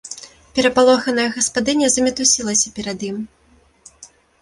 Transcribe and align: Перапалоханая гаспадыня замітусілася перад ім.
Перапалоханая 0.55 1.27
гаспадыня 1.35 1.87
замітусілася 1.99 2.67
перад 2.81 2.99
ім. 3.13 3.25